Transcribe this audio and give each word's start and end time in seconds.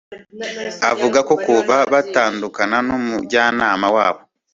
Avuga 0.91 1.19
ko 1.27 1.33
kuva 1.45 1.75
batandukana 1.91 2.77
n’umujyanama 2.87 3.87
wabo 3.95 4.21